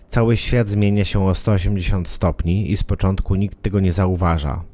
[0.09, 4.65] Cały świat zmienia się o 180 stopni i z początku nikt tego nie zauważa.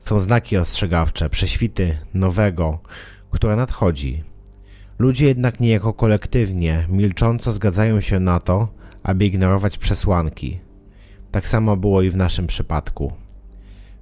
[0.00, 2.78] Są znaki ostrzegawcze, prześwity nowego,
[3.30, 4.24] które nadchodzi.
[4.98, 8.68] Ludzie jednak niejako kolektywnie, milcząco zgadzają się na to,
[9.02, 10.60] aby ignorować przesłanki.
[11.30, 13.12] Tak samo było i w naszym przypadku.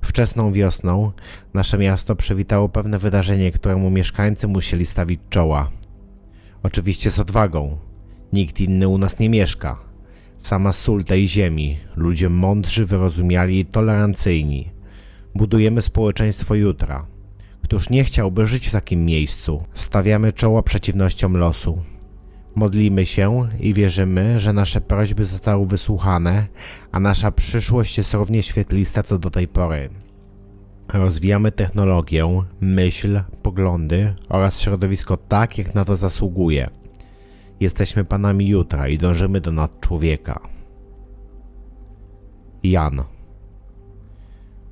[0.05, 1.13] Wczesną wiosną
[1.55, 5.71] nasze miasto przywitało pewne wydarzenie, któremu mieszkańcy musieli stawić czoła.
[6.63, 7.79] Oczywiście z odwagą.
[8.33, 9.79] Nikt inny u nas nie mieszka.
[10.39, 14.71] Sama sól tej ziemi, ludzie mądrzy, wyrozumiali i tolerancyjni.
[15.35, 17.07] Budujemy społeczeństwo jutra.
[17.63, 19.65] Któż nie chciałby żyć w takim miejscu?
[19.75, 21.83] Stawiamy czoła przeciwnościom losu.
[22.55, 26.47] Modlimy się i wierzymy, że nasze prośby zostały wysłuchane,
[26.93, 30.04] a nasza przyszłość jest równie świetlista co do tej pory.
[30.93, 36.71] Rozwijamy technologię, myśl, poglądy oraz środowisko tak, jak na to zasługuje.
[37.61, 40.41] Jesteśmy panami jutra i dążymy do nadczłowieka.
[42.63, 43.05] Jan.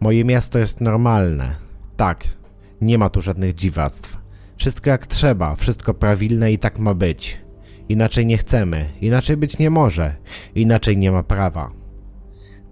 [0.01, 1.55] Moje miasto jest normalne.
[1.97, 2.25] Tak,
[2.81, 4.19] nie ma tu żadnych dziwactw.
[4.57, 7.39] Wszystko jak trzeba, wszystko prawilne i tak ma być.
[7.89, 10.17] Inaczej nie chcemy, inaczej być nie może,
[10.55, 11.82] inaczej nie ma prawa.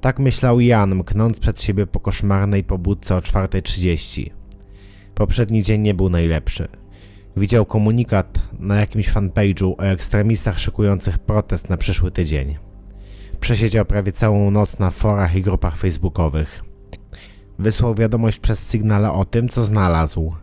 [0.01, 4.31] Tak myślał Jan, mknąc przed siebie po koszmarnej pobudce o 4.30.
[5.15, 6.69] Poprzedni dzień nie był najlepszy.
[7.37, 12.57] Widział komunikat na jakimś fanpage'u o ekstremistach szykujących protest na przyszły tydzień.
[13.41, 16.65] Przesiedział prawie całą noc na forach i grupach facebookowych.
[17.59, 20.35] Wysłał wiadomość przez Signale o tym, co znalazł.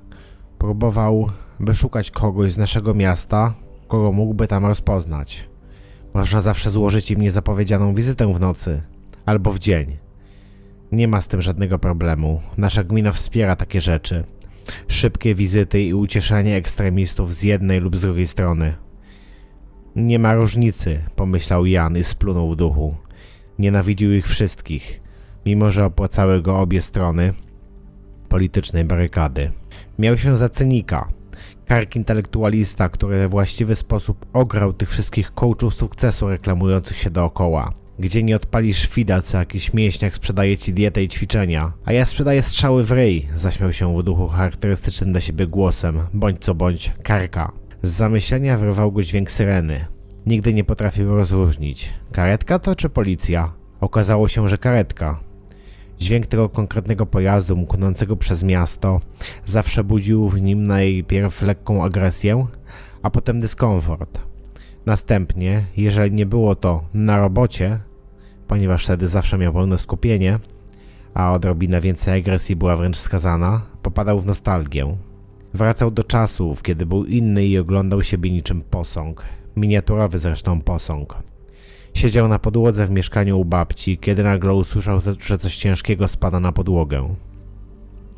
[0.57, 1.29] Próbował
[1.59, 3.53] wyszukać kogoś z naszego miasta,
[3.87, 5.49] kogo mógłby tam rozpoznać.
[6.13, 8.81] Można zawsze złożyć im niezapowiedzianą wizytę w nocy
[9.27, 9.97] albo w dzień.
[10.91, 12.41] Nie ma z tym żadnego problemu.
[12.57, 14.23] Nasza gmina wspiera takie rzeczy.
[14.87, 18.75] Szybkie wizyty i ucieszanie ekstremistów z jednej lub z drugiej strony.
[19.95, 22.95] Nie ma różnicy, pomyślał Jan i splunął w duchu.
[23.59, 25.01] Nienawidził ich wszystkich,
[25.45, 27.33] mimo że opłacały go obie strony
[28.29, 29.51] politycznej barykady.
[29.99, 31.07] Miał się za cynika,
[31.65, 37.86] kark intelektualista, który we właściwy sposób ograł tych wszystkich coachów sukcesu reklamujących się dookoła.
[37.99, 42.41] Gdzie nie odpalisz fida, co jakiś mięśniak sprzedaje ci dietę i ćwiczenia, a ja sprzedaję
[42.43, 47.51] strzały w ryj, zaśmiał się w duchu charakterystycznym dla siebie głosem, bądź co bądź, karka.
[47.83, 49.85] Z zamyślenia wyrwał go dźwięk syreny.
[50.25, 51.93] Nigdy nie potrafił rozróżnić.
[52.11, 53.53] Karetka to czy policja?
[53.81, 55.19] Okazało się, że karetka.
[55.99, 59.01] Dźwięk tego konkretnego pojazdu mknącego przez miasto
[59.45, 62.47] zawsze budził w nim najpierw lekką agresję,
[63.01, 64.19] a potem dyskomfort.
[64.85, 67.79] Następnie, jeżeli nie było to na robocie,
[68.47, 70.39] ponieważ wtedy zawsze miał pełne skupienie,
[71.13, 74.97] a odrobinę więcej agresji była wręcz skazana, popadał w nostalgię.
[75.53, 79.23] Wracał do czasów, kiedy był inny i oglądał siebie niczym posąg,
[79.55, 81.15] miniaturowy zresztą posąg.
[81.93, 86.51] Siedział na podłodze w mieszkaniu u babci, kiedy nagle usłyszał, że coś ciężkiego spada na
[86.51, 87.15] podłogę.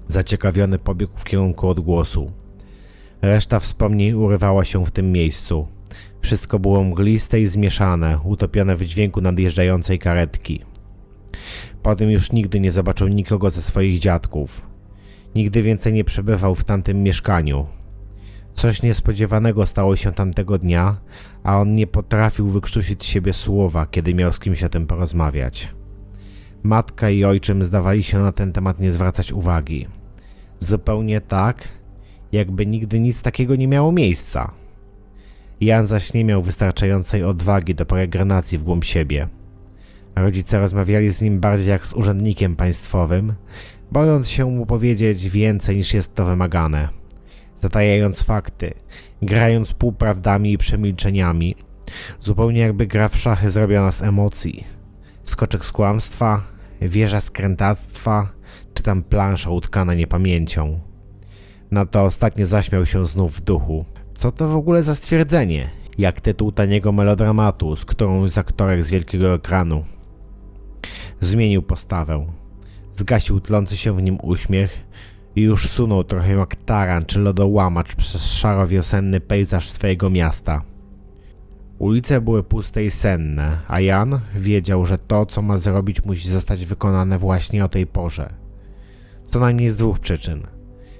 [0.08, 2.32] Zaciekawiony pobiegł w kierunku odgłosu.
[3.22, 5.68] Reszta wspomnień urywała się w tym miejscu.
[6.22, 10.62] Wszystko było mgliste i zmieszane, utopione w dźwięku nadjeżdżającej karetki.
[11.84, 14.62] Potem już nigdy nie zobaczył nikogo ze swoich dziadków.
[15.36, 17.68] Nigdy więcej nie przebywał w tamtym mieszkaniu.
[18.54, 20.98] Coś niespodziewanego stało się tamtego dnia,
[21.44, 25.70] a on nie potrafił wykrztusić z siebie słowa, kiedy miał z kimś o tym porozmawiać.
[26.64, 29.88] Matka i ojczym zdawali się na ten temat nie zwracać uwagi.
[30.60, 31.68] Zupełnie tak,
[32.32, 34.52] jakby nigdy nic takiego nie miało miejsca.
[35.62, 39.28] Jan zaś nie miał wystarczającej odwagi do peregrinacji w głąb siebie.
[40.16, 43.34] Rodzice rozmawiali z nim bardziej jak z urzędnikiem państwowym,
[43.92, 46.90] bojąc się mu powiedzieć więcej niż jest to wymagane.
[47.56, 48.74] Zatajając fakty,
[49.22, 51.56] grając półprawdami i przemilczeniami,
[52.20, 54.64] zupełnie jakby gra w szachy zrobiona z emocji.
[55.24, 56.42] Skoczek z kłamstwa,
[56.82, 58.30] wieża skrętactwa,
[58.74, 60.80] czy tam plansza utkana niepamięcią.
[61.72, 63.86] Na to ostatnie zaśmiał się znów w duchu.
[64.20, 65.70] Co to w ogóle za stwierdzenie?
[65.98, 69.86] Jak tytuł taniego melodramatu z którąś z aktorek z wielkiego ekranu.
[71.22, 72.26] Zmienił postawę.
[72.94, 74.88] Zgasił tlący się w nim uśmiech
[75.36, 80.62] i już sunął trochę jak taran czy lodołamacz przez szaro-wiosenny pejzaż swojego miasta.
[81.78, 86.66] Ulice były puste i senne, a Jan wiedział, że to, co ma zrobić, musi zostać
[86.66, 88.34] wykonane właśnie o tej porze.
[89.26, 90.59] Co najmniej z dwóch przyczyn.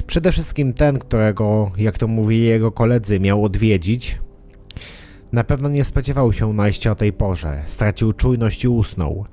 [0.10, 4.20] Przede wszystkim ten, którego, jak to mówili jego koledzy, miał odwiedzić,
[5.32, 9.26] na pewno nie spodziewał się najścia o tej porze, stracił czujność i usnął.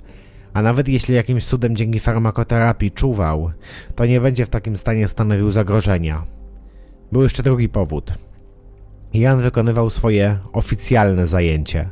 [0.53, 3.51] A nawet jeśli jakimś cudem dzięki farmakoterapii czuwał,
[3.95, 6.25] to nie będzie w takim stanie stanowił zagrożenia.
[7.11, 8.13] Był jeszcze drugi powód.
[9.13, 11.89] Jan wykonywał swoje oficjalne zajęcie.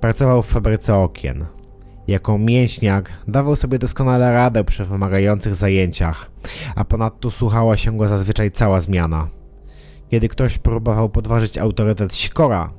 [0.00, 1.46] Pracował w fabryce okien.
[2.08, 6.30] Jako mięśniak dawał sobie doskonale radę przy wymagających zajęciach,
[6.76, 9.28] a ponadto słuchała się go zazwyczaj cała zmiana.
[10.10, 12.72] Kiedy ktoś próbował podważyć autorytet Sikora,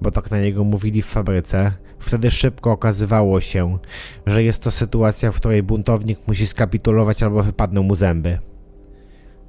[0.00, 3.78] bo tak na niego mówili w fabryce, wtedy szybko okazywało się,
[4.26, 8.38] że jest to sytuacja, w której buntownik musi skapitulować albo wypadną mu zęby.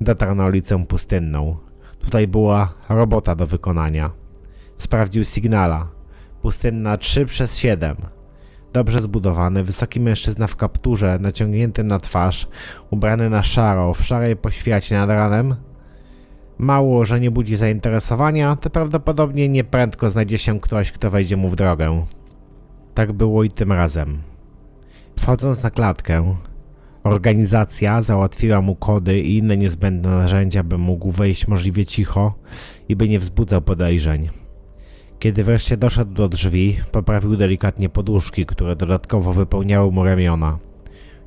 [0.02, 1.58] Dotarł na ulicę pustynną.
[2.00, 4.10] Tutaj była robota do wykonania.
[4.78, 5.88] Sprawdził signala.
[6.42, 8.15] Pustynna 3 przez 7.
[8.76, 12.48] Dobrze zbudowany, wysoki mężczyzna w kapturze, naciągnięty na twarz,
[12.90, 15.56] ubrany na szaro, w szarej poświacie nad ranem.
[16.58, 21.56] Mało, że nie budzi zainteresowania, to prawdopodobnie nieprędko znajdzie się ktoś, kto wejdzie mu w
[21.56, 22.06] drogę.
[22.94, 24.22] Tak było i tym razem.
[25.20, 26.36] Wchodząc na klatkę,
[27.04, 32.34] organizacja załatwiła mu kody i inne niezbędne narzędzia, by mógł wejść możliwie cicho
[32.90, 34.45] i by nie wzbudzał podejrzeń.
[35.26, 40.58] Kiedy wreszcie doszedł do drzwi, poprawił delikatnie poduszki, które dodatkowo wypełniały mu ramiona.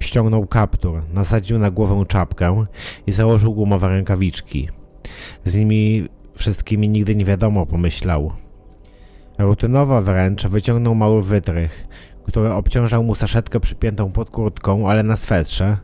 [0.00, 2.64] Ściągnął kaptur, nasadził na głowę czapkę
[3.06, 4.68] i założył gumowe rękawiczki.
[5.44, 8.32] Z nimi wszystkimi nigdy nie wiadomo, pomyślał.
[9.38, 11.88] Rutynowo wręcz wyciągnął mały wytrych,
[12.24, 15.78] który obciążał mu saszetkę przypiętą pod kurtką, ale na swetrze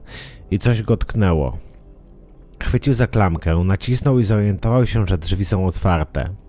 [0.51, 1.59] i coś go tknęło.
[2.63, 6.44] Chwycił za klamkę, nacisnął i zorientował się, że drzwi są otwarte.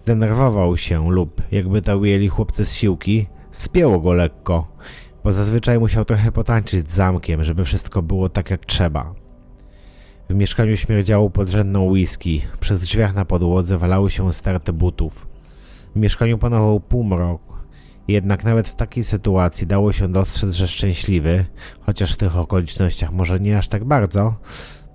[0.00, 4.76] Zdenerwował się lub, jakby to ujęli chłopcy z siłki, spięło go lekko,
[5.24, 9.14] bo zazwyczaj musiał trochę potańczyć z zamkiem, żeby wszystko było tak jak trzeba.
[10.30, 15.26] W mieszkaniu śmierdziało podrzędną whisky, przez drzwiach na podłodze walały się starte butów.
[15.94, 17.42] W mieszkaniu panował półmrok,
[18.08, 21.44] jednak nawet w takiej sytuacji dało się dostrzec, że szczęśliwy,
[21.80, 24.34] chociaż w tych okolicznościach może nie aż tak bardzo,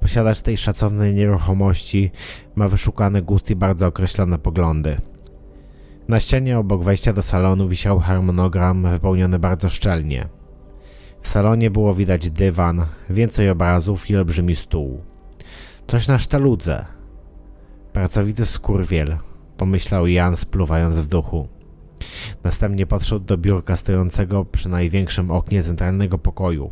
[0.05, 2.11] posiadacz tej szacownej nieruchomości
[2.55, 5.01] ma wyszukany gust i bardzo określone poglądy.
[6.07, 10.27] Na ścianie obok wejścia do salonu wisiał harmonogram wypełniony bardzo szczelnie.
[11.21, 15.01] W salonie było widać dywan, więcej obrazów i olbrzymi stół.
[15.87, 16.85] Coś na sztaludze.
[17.93, 19.17] Pracowity skurwiel,
[19.57, 21.47] pomyślał Jan spluwając w duchu.
[22.43, 26.71] Następnie podszedł do biurka stojącego przy największym oknie centralnego pokoju.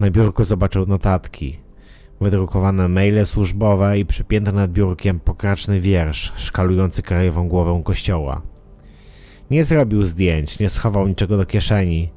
[0.00, 1.61] Na biurku zobaczył notatki,
[2.22, 8.42] wydrukowane maile służbowe i przypięty nad biurkiem pokraczny wiersz szkalujący krajową głowę kościoła.
[9.50, 12.12] Nie zrobił zdjęć, nie schował niczego do kieszeni.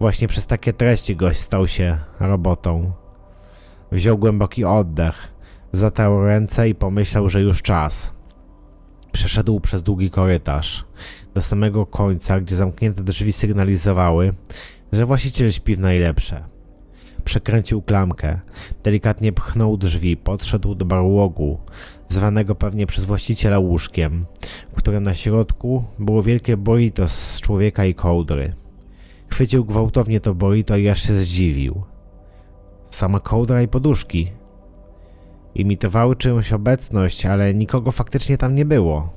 [0.00, 2.92] Właśnie przez takie treści gość stał się robotą.
[3.92, 5.32] Wziął głęboki oddech,
[5.72, 8.14] zatarł ręce i pomyślał, że już czas.
[9.12, 10.84] Przeszedł przez długi korytarz,
[11.34, 14.32] do samego końca, gdzie zamknięte drzwi sygnalizowały,
[14.92, 16.44] że właściciel śpi w najlepsze.
[17.24, 18.40] Przekręcił klamkę,
[18.84, 21.58] delikatnie pchnął drzwi, podszedł do barłogu,
[22.08, 24.26] zwanego pewnie przez właściciela łóżkiem,
[24.72, 28.54] w którym na środku było wielkie burrito z człowieka i kołdry.
[29.30, 31.82] Chwycił gwałtownie to burrito i aż się zdziwił.
[32.84, 34.32] Sama kołdra i poduszki.
[35.54, 39.12] Imitowały czyjąś obecność, ale nikogo faktycznie tam nie było.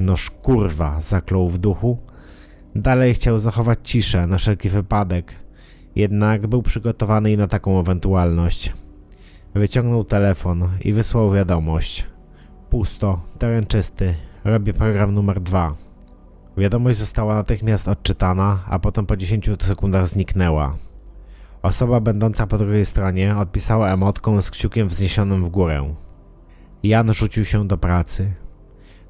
[0.00, 1.98] Noż kurwa, zaklął w duchu.
[2.74, 5.43] Dalej chciał zachować ciszę na wszelki wypadek,
[5.96, 8.72] jednak był przygotowany i na taką ewentualność.
[9.54, 12.06] Wyciągnął telefon i wysłał wiadomość.
[12.70, 15.74] Pusto, teren czysty, robię program numer dwa.
[16.56, 20.76] Wiadomość została natychmiast odczytana, a potem po 10 sekundach zniknęła.
[21.62, 25.94] Osoba będąca po drugiej stronie odpisała emotką z kciukiem wzniesionym w górę.
[26.82, 28.32] Jan rzucił się do pracy.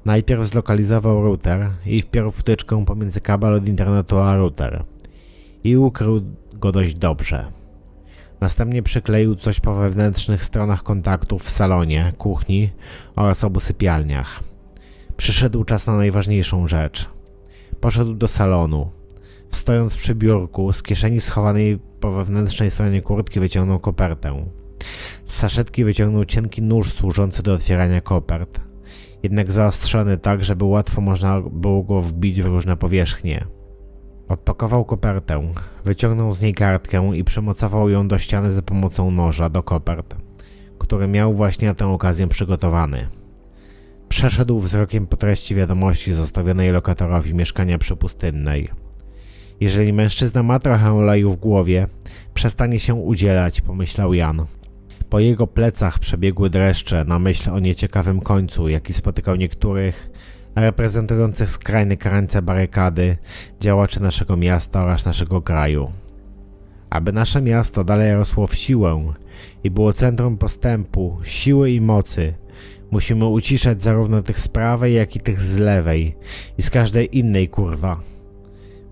[0.05, 4.83] Najpierw zlokalizował router i wpiął wtyczkę pomiędzy kabel od internetu a router.
[5.65, 6.21] I ukrył
[6.53, 7.51] go dość dobrze.
[8.41, 12.69] Następnie przykleił coś po wewnętrznych stronach kontaktów w salonie, kuchni
[13.15, 14.43] oraz obu sypialniach.
[15.17, 17.09] Przyszedł czas na najważniejszą rzecz.
[17.79, 18.91] Poszedł do salonu.
[19.51, 24.45] Stojąc przy biurku, z kieszeni schowanej po wewnętrznej stronie kurtki wyciągnął kopertę.
[25.25, 28.59] Z saszetki wyciągnął cienki nóż służący do otwierania kopert,
[29.23, 33.45] jednak zaostrzony tak, żeby łatwo można było go wbić w różne powierzchnie.
[34.29, 35.53] Odpakował kopertę,
[35.85, 40.15] wyciągnął z niej kartkę i przymocował ją do ściany za pomocą noża do kopert,
[40.79, 43.07] który miał właśnie na tę okazję przygotowany.
[44.09, 48.69] Przeszedł wzrokiem po treści wiadomości zostawionej lokatorowi mieszkania przypustynnej.
[49.59, 51.87] Jeżeli mężczyzna ma trochę oleju w głowie,
[52.33, 54.45] przestanie się udzielać, pomyślał Jan.
[55.09, 60.09] Po jego plecach przebiegły dreszcze na myśl o nieciekawym końcu, jaki spotykał niektórych
[60.55, 63.17] reprezentujących skrajne krańce barykady
[63.59, 65.91] działaczy naszego miasta oraz naszego kraju.
[66.89, 69.13] Aby nasze miasto dalej rosło w siłę
[69.63, 72.33] i było centrum postępu, siły i mocy,
[72.91, 76.15] musimy uciszać zarówno tych z prawej, jak i tych z lewej
[76.57, 77.99] i z każdej innej kurwa,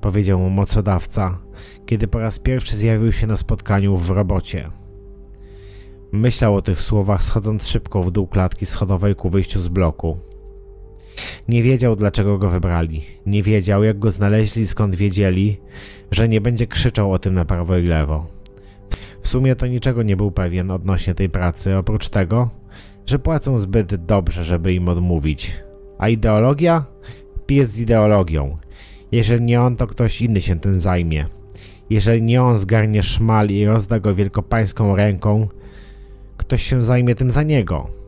[0.01, 1.39] powiedział mu mocodawca,
[1.85, 4.69] kiedy po raz pierwszy zjawił się na spotkaniu w robocie.
[6.11, 10.32] Myślał o tych słowach, schodząc szybko w dół klatki schodowej ku wyjściu z bloku.
[11.47, 13.01] Nie wiedział, dlaczego go wybrali.
[13.25, 15.57] Nie wiedział, jak go znaleźli, skąd wiedzieli,
[16.11, 18.27] że nie będzie krzyczał o tym na prawo i lewo.
[19.21, 22.49] W sumie to niczego nie był pewien odnośnie tej pracy, oprócz tego,
[23.05, 25.51] że płacą zbyt dobrze, żeby im odmówić.
[25.97, 26.85] A ideologia?
[27.45, 28.57] Pies z ideologią.
[29.11, 31.27] Jeżeli nie on, to ktoś inny się tym zajmie.
[31.89, 35.47] Jeżeli nie on zgarnie szmal i rozda go wielkopańską ręką,
[36.37, 38.02] ktoś się zajmie tym za niego.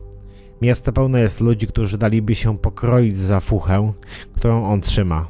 [0.62, 3.92] Miasto pełne jest ludzi, którzy daliby się pokroić za fuchę,
[4.36, 5.26] którą on trzyma.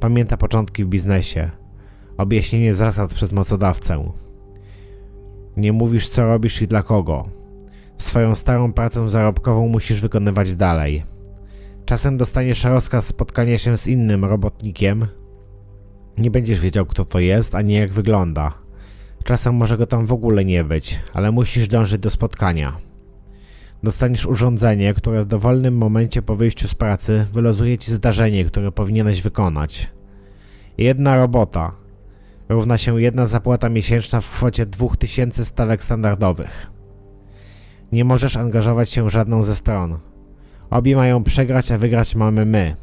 [0.00, 1.50] Pamięta początki w biznesie.
[2.16, 4.12] Objaśnienie zasad przez mocodawcę.
[5.56, 7.28] Nie mówisz co robisz i dla kogo.
[7.98, 11.04] Swoją starą pracę zarobkową musisz wykonywać dalej.
[11.84, 15.06] Czasem dostaniesz rozkaz spotkania się z innym robotnikiem.
[16.18, 18.52] Nie będziesz wiedział kto to jest, ani jak wygląda.
[19.24, 22.91] Czasem może go tam w ogóle nie być, ale musisz dążyć do spotkania.
[23.82, 29.22] Dostaniesz urządzenie, które w dowolnym momencie po wyjściu z pracy wylozuje ci zdarzenie, które powinieneś
[29.22, 29.90] wykonać.
[30.78, 31.72] Jedna robota
[32.48, 36.70] równa się jedna zapłata miesięczna w kwocie 2000 stawek standardowych.
[37.92, 39.98] Nie możesz angażować się w żadną ze stron.
[40.70, 42.76] Obie mają przegrać, a wygrać mamy my.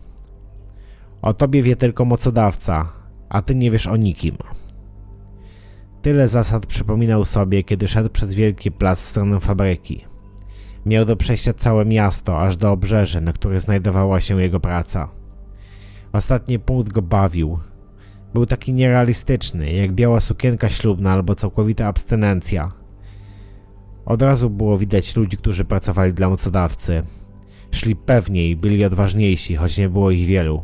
[1.21, 2.91] O tobie wie tylko mocodawca,
[3.29, 4.37] a ty nie wiesz o nikim.
[6.01, 10.08] Tyle zasad przypominał sobie, kiedy szedł przez wielki plac w stronę fabryki.
[10.85, 15.09] Miał do przejścia całe miasto, aż do obrzeży, na których znajdowała się jego praca.
[16.13, 17.59] Ostatni punkt go bawił.
[18.33, 22.71] Był taki nierealistyczny, jak biała sukienka ślubna albo całkowita abstynencja.
[24.05, 27.03] Od razu było widać ludzi, którzy pracowali dla mocodawcy.
[27.71, 30.63] Szli pewniej, byli odważniejsi, choć nie było ich wielu.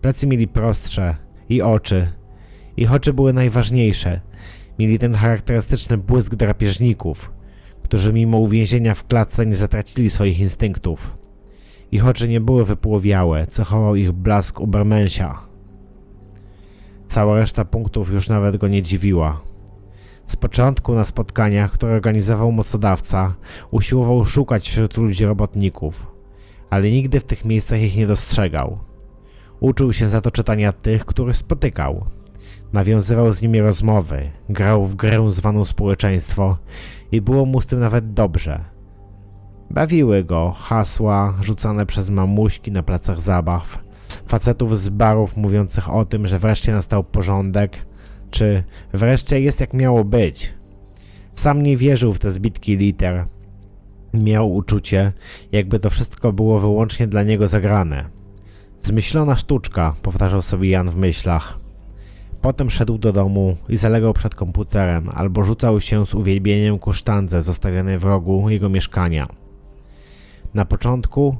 [0.00, 1.16] Plecy mieli prostsze
[1.48, 2.12] i oczy.
[2.76, 4.20] Ich oczy były najważniejsze.
[4.78, 7.32] Mieli ten charakterystyczny błysk drapieżników,
[7.92, 11.16] którzy mimo uwięzienia w klatce nie zatracili swoich instynktów.
[11.90, 15.38] Ich oczy nie były wypłowiałe, cechował ich blask Ubermensia.
[17.06, 19.40] Cała reszta punktów już nawet go nie dziwiła.
[20.26, 23.34] Z początku na spotkaniach, które organizował mocodawca,
[23.70, 26.06] usiłował szukać wśród ludzi robotników,
[26.70, 28.78] ale nigdy w tych miejscach ich nie dostrzegał.
[29.60, 32.04] Uczył się za to czytania tych, których spotykał.
[32.72, 36.56] Nawiązywał z nimi rozmowy, grał w grę zwaną społeczeństwo
[37.12, 38.64] i było mu z tym nawet dobrze.
[39.70, 43.78] Bawiły go hasła rzucane przez mamuśki na placach zabaw,
[44.26, 47.86] facetów z barów mówiących o tym, że wreszcie nastał porządek,
[48.30, 50.54] czy wreszcie jest jak miało być.
[51.34, 53.26] Sam nie wierzył w te zbitki liter.
[54.14, 55.12] Miał uczucie,
[55.52, 58.04] jakby to wszystko było wyłącznie dla niego zagrane.
[58.82, 61.61] Zmyślona sztuczka, powtarzał sobie Jan w myślach.
[62.42, 67.42] Potem szedł do domu i zalegał przed komputerem albo rzucał się z uwielbieniem ku sztandze
[67.42, 69.26] zostawionej w rogu jego mieszkania.
[70.54, 71.36] Na początku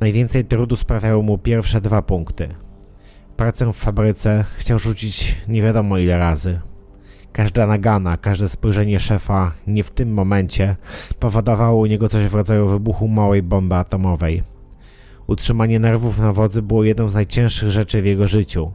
[0.00, 2.48] najwięcej trudu sprawiały mu pierwsze dwa punkty.
[3.36, 6.60] Pracę w fabryce chciał rzucić nie wiadomo ile razy.
[7.32, 10.76] Każda nagana, każde spojrzenie szefa nie w tym momencie
[11.18, 14.42] powodowało u niego coś w rodzaju wybuchu małej bomby atomowej.
[15.26, 18.72] Utrzymanie nerwów na wodzy było jedną z najcięższych rzeczy w jego życiu.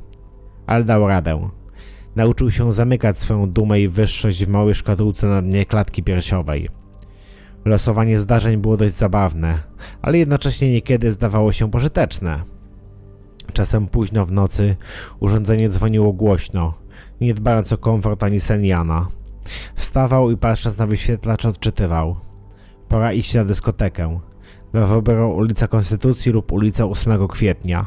[0.67, 1.49] Ale dał radę.
[2.15, 6.69] Nauczył się zamykać swoją dumę i wyższość w małej szkatułce na dnie klatki piersiowej.
[7.65, 9.63] Losowanie zdarzeń było dość zabawne,
[10.01, 12.43] ale jednocześnie niekiedy zdawało się pożyteczne.
[13.53, 14.75] Czasem późno w nocy
[15.19, 16.73] urządzenie dzwoniło głośno,
[17.21, 19.07] nie dbając o komfort ani sen Jana.
[19.75, 22.15] Wstawał i patrząc na wyświetlacz odczytywał.
[22.87, 24.19] Pora iść na dyskotekę.
[24.73, 27.85] Do wyboru ulica Konstytucji lub ulica 8 kwietnia.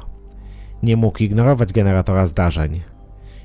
[0.83, 2.94] Nie mógł ignorować generatora zdarzeń.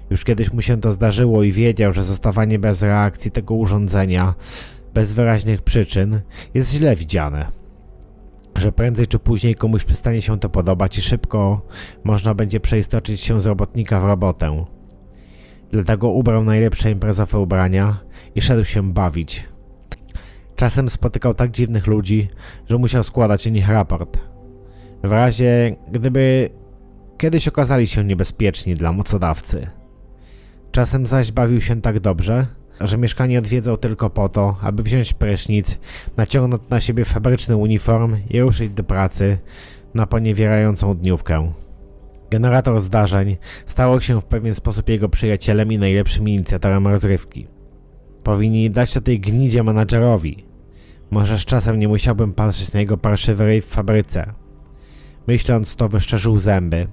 [0.10, 4.34] Już kiedyś mu się to zdarzyło i wiedział, że zostawanie bez reakcji tego urządzenia,
[4.94, 6.22] bez wyraźnych przyczyn,
[6.54, 7.52] jest źle widziane.
[8.56, 11.62] Że prędzej czy później komuś przestanie się to podobać i szybko
[12.04, 14.66] można będzie przeistoczyć się z robotnika w robotę.
[15.72, 17.98] Dlatego ubrał najlepsze imprezowe ubrania
[18.36, 19.50] i szedł się bawić.
[20.56, 22.30] Czasem spotykał tak dziwnych ludzi,
[22.70, 24.18] że musiał składać o nich raport.
[25.04, 26.50] W razie gdyby
[27.18, 29.79] kiedyś okazali się niebezpieczni dla mocodawcy.
[30.80, 32.48] Czasem zaś bawił się tak dobrze,
[32.82, 35.80] że mieszkanie odwiedzał tylko po to, aby wziąć prysznic,
[36.18, 39.38] naciągnąć na siebie fabryczny uniform i ruszyć do pracy
[39.94, 41.54] na poniewierającą dniówkę.
[42.32, 47.48] Generator zdarzeń stał się w pewien sposób jego przyjacielem i najlepszym inicjatorem rozrywki.
[48.24, 50.46] Powinni dać to tej gnidzie menadżerowi.
[51.12, 54.34] Może z czasem nie musiałbym patrzeć na jego parszywy ryj w fabryce.
[55.30, 56.88] Myśląc to, wyszczerzył zęby,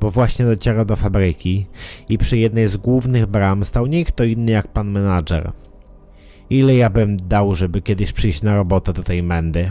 [0.00, 1.66] bo właśnie docierał do fabryki
[2.08, 5.52] i przy jednej z głównych bram stał nie kto inny jak pan menadżer.
[6.50, 9.70] Ile ja bym dał, żeby kiedyś przyjść na robotę do tej mędy?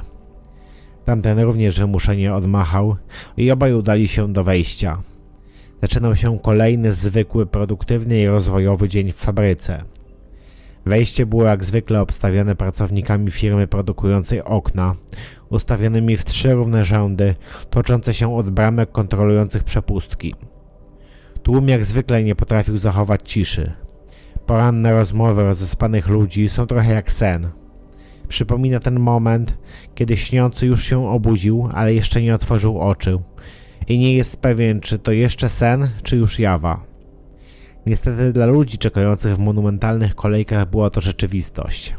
[1.06, 2.96] Tamten również wymuszenie odmachał
[3.38, 5.02] i obaj udali się do wejścia.
[5.82, 9.84] Zaczynał się kolejny zwykły, produktywny i rozwojowy dzień w fabryce.
[10.86, 14.96] Wejście było jak zwykle obstawione pracownikami firmy produkującej okna,
[15.50, 17.36] ustawionymi w trzy równe rzędy,
[17.70, 20.36] toczące się od bramek kontrolujących przepustki.
[21.44, 23.72] Tłum jak zwykle nie potrafił zachować ciszy.
[24.46, 27.50] Poranne rozmowy rozespanych ludzi są trochę jak sen.
[28.28, 29.58] Przypomina ten moment,
[29.96, 33.22] kiedy śniący już się obudził, ale jeszcze nie otworzył oczu
[33.88, 36.91] i nie jest pewien, czy to jeszcze sen, czy już jawa.
[37.86, 41.96] Niestety dla ludzi czekających w monumentalnych kolejkach była to rzeczywistość.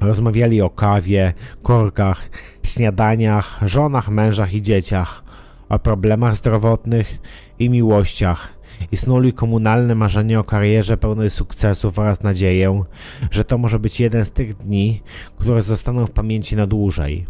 [0.00, 2.30] Rozmawiali o kawie, korkach,
[2.62, 5.24] śniadaniach, żonach, mężach i dzieciach,
[5.68, 7.18] o problemach zdrowotnych
[7.58, 8.60] i miłościach
[8.92, 12.84] i snuli komunalne marzenie o karierze pełnej sukcesów oraz nadzieję,
[13.30, 15.02] że to może być jeden z tych dni,
[15.36, 17.26] które zostaną w pamięci na dłużej,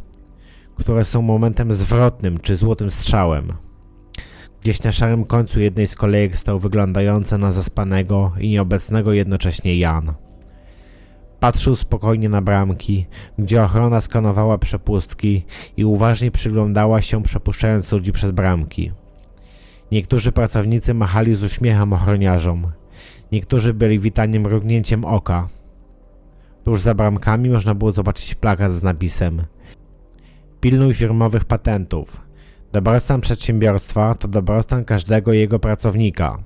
[0.77, 3.53] które są momentem zwrotnym czy złotym strzałem.
[4.63, 10.13] Gdzieś na szarym końcu jednej z kolejek stał wyglądający na zaspanego i nieobecnego jednocześnie Jan.
[11.41, 13.07] Patrzył spokojnie na bramki,
[13.39, 15.45] gdzie ochrona skanowała przepustki
[15.77, 18.93] i uważnie przyglądała się przepuszczając ludzi przez bramki.
[19.93, 22.67] Niektórzy pracownicy machali z uśmiechem ochroniarzom.
[23.33, 25.49] Niektórzy byli witani mrugnięciem oka.
[26.65, 29.43] Tuż za bramkami można było zobaczyć plakat z napisem
[30.61, 32.30] Pilnuj firmowych patentów.
[32.73, 36.39] Dobrostan przedsiębiorstwa to dobrostan każdego jego pracownika.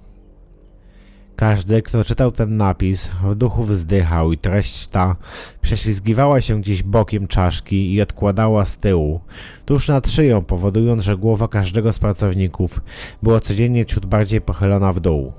[1.36, 5.16] Każdy, kto czytał ten napis, w duchu wzdychał i treść ta
[5.60, 9.20] prześlizgiwała się gdzieś bokiem czaszki i odkładała z tyłu,
[9.64, 12.80] tuż nad szyją, powodując, że głowa każdego z pracowników
[13.22, 15.32] była codziennie ciut bardziej pochylona w dół.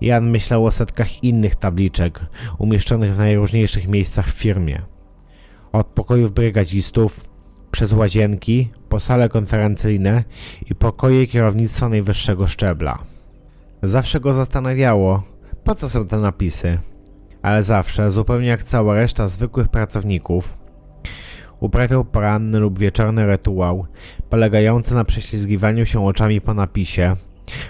[0.00, 2.20] Jan myślał o setkach innych tabliczek,
[2.58, 4.82] umieszczonych w najróżniejszych miejscach w firmie.
[5.72, 7.35] Od pokojów brygadzistów,
[7.76, 10.24] przez łazienki, po sale konferencyjne
[10.70, 12.98] i pokoje kierownictwa najwyższego szczebla.
[13.82, 15.22] Zawsze go zastanawiało,
[15.64, 16.78] po co są te napisy,
[17.42, 20.54] ale zawsze, zupełnie jak cała reszta zwykłych pracowników,
[21.60, 23.86] uprawiał poranny lub wieczorny rytuał,
[24.30, 27.16] polegający na prześlizgiwaniu się oczami po napisie,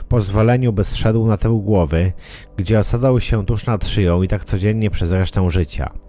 [0.09, 2.13] pozwoleniu by zszedł na tył głowy,
[2.57, 6.06] gdzie osadzał się tuż nad szyją i tak codziennie przez resztę życia.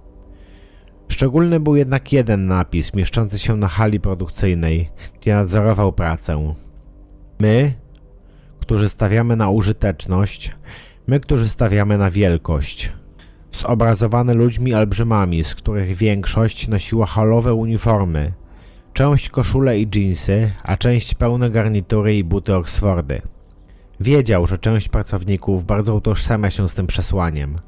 [1.10, 4.90] Szczególny był jednak jeden napis mieszczący się na hali produkcyjnej,
[5.22, 6.54] gdzie nadzorował pracę.
[7.40, 7.74] My,
[8.60, 10.56] którzy stawiamy na użyteczność,
[11.08, 12.92] my, którzy stawiamy na wielkość.
[13.52, 18.34] Zobrazowany ludźmi olbrzymami, z których większość nosiła halowe uniformy,
[18.94, 23.22] część koszule i dżinsy, a część pełne garnitury i buty Oxfordy.
[24.00, 27.56] Wiedział, że część pracowników bardzo utożsamia się z tym przesłaniem–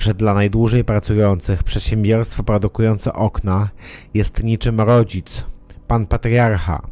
[0.00, 3.68] że dla najdłużej pracujących przedsiębiorstwo produkujące okna
[4.14, 5.44] jest niczym rodzic,
[5.86, 6.82] pan patriarcha,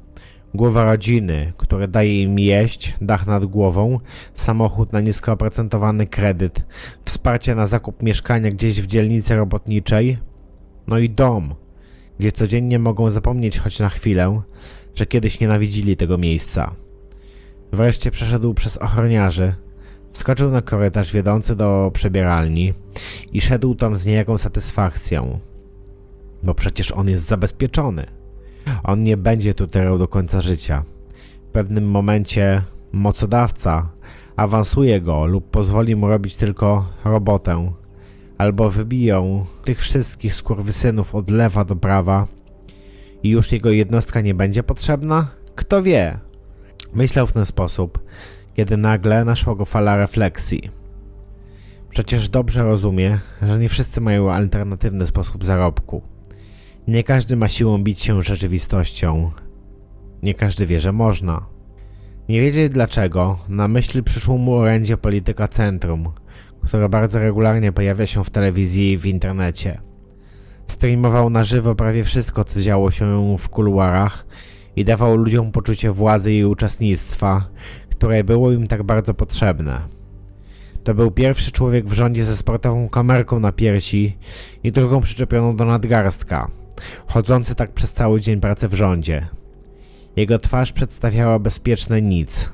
[0.55, 4.01] głowa rodziny, który daje im jeść, dach nad głową,
[4.35, 6.65] samochód na nisko oprocentowany kredyt,
[7.05, 10.19] wsparcie na zakup mieszkania gdzieś w dzielnicy robotniczej,
[10.87, 11.55] no i dom,
[12.19, 14.43] gdzie codziennie mogą zapomnieć choć na chwilę,
[14.95, 16.75] że kiedyś nienawidzili tego miejsca.
[17.73, 19.55] Wreszcie przeszedł przez ochroniarzy,
[20.13, 22.75] Skoczył na korytarz wiodący do przebieralni
[23.33, 25.39] i szedł tam z niejaką satysfakcją.
[26.43, 28.07] Bo przecież on jest zabezpieczony.
[28.85, 30.85] On nie będzie tu tyrał do końca życia.
[31.49, 33.91] W pewnym momencie mocodawca
[34.37, 37.73] awansuje go lub pozwoli mu robić tylko robotę,
[38.39, 42.27] albo wybiją tych wszystkich skurwysynów od lewa do prawa
[43.23, 45.29] i już jego jednostka nie będzie potrzebna?
[45.55, 46.19] Kto wie?
[46.95, 47.99] Myślał w ten sposób,
[48.59, 50.71] kiedy nagle naszła go fala refleksji.
[51.91, 56.03] Przecież dobrze rozumie, że nie wszyscy mają alternatywny sposób zarobku.
[56.89, 59.31] Nie każdy ma siłą bić się rzeczywistością.
[60.23, 61.47] Nie każdy wie, że można.
[62.29, 66.09] Nie wiedzieć dlaczego, na myśli przyszło mu orędzie polityka centrum,
[66.65, 69.81] które bardzo regularnie pojawia się w telewizji i w internecie.
[70.67, 74.27] Streamował na żywo prawie wszystko, co działo się w kuluarach
[74.77, 77.49] i dawał ludziom poczucie władzy i uczestnictwa,
[77.99, 79.81] które było im tak bardzo potrzebne.
[80.85, 84.17] To był pierwszy człowiek w rządzie ze sportową kamerką na piersi
[84.65, 86.51] i drugą przyczepioną do nadgarstka,
[87.07, 89.29] chodzący tak przez cały dzień pracy w rządzie.
[90.17, 92.53] Jego twarz przedstawiała bezpieczne nic.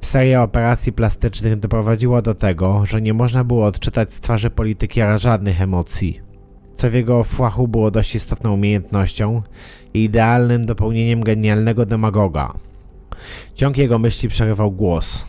[0.00, 5.60] Seria operacji plastycznych doprowadziła do tego, że nie można było odczytać z twarzy politykiera żadnych
[5.60, 6.20] emocji,
[6.74, 9.42] co w jego fłachu było dość istotną umiejętnością
[9.94, 12.69] i idealnym dopełnieniem genialnego demagoga.
[13.54, 15.24] Ciąg jego myśli przerywał głos.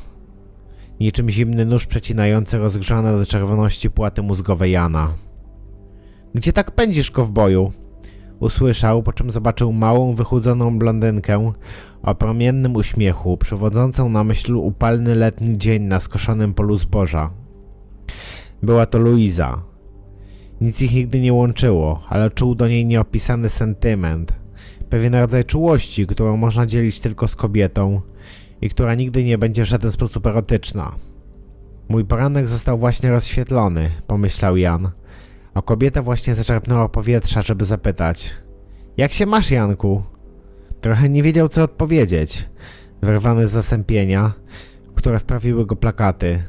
[0.99, 5.13] Niczym zimny nóż przecinający rozgrzane do czerwoności płaty mózgowe Jana.
[6.35, 7.71] Gdzie tak pędzisz, kowboju?
[8.39, 11.53] Usłyszał, po czym zobaczył małą, wychudzoną blondynkę
[12.01, 17.31] o promiennym uśmiechu, przywodzącą na myśl upalny letni dzień na skoszonym polu zboża.
[18.63, 19.61] Była to Luiza.
[20.61, 24.33] Nic ich nigdy nie łączyło, ale czuł do niej nieopisany sentyment,
[24.91, 28.01] pewien rodzaj czułości, którą można dzielić tylko z kobietą
[28.61, 30.95] i która nigdy nie będzie w żaden sposób erotyczna.
[31.89, 34.91] Mój poranek został właśnie rozświetlony, pomyślał Jan,
[35.53, 38.35] a kobieta właśnie zaczerpnęła powietrza, żeby zapytać:
[38.97, 40.03] Jak się masz, Janku?
[40.81, 42.49] Trochę nie wiedział, co odpowiedzieć,
[43.01, 44.33] wyrwany z zasępienia,
[44.95, 46.43] które wprawiły go plakaty.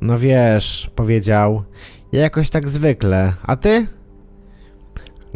[0.00, 1.62] No wiesz, powiedział,
[2.12, 3.86] ja jakoś tak zwykle, a ty?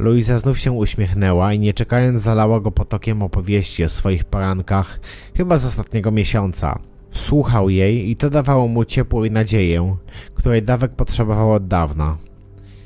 [0.01, 5.01] Luiza znów się uśmiechnęła i nie czekając zalała go potokiem opowieści o swoich porankach,
[5.37, 6.79] chyba z ostatniego miesiąca.
[7.11, 9.97] Słuchał jej i to dawało mu ciepło i nadzieję,
[10.35, 12.17] której dawek potrzebował od dawna.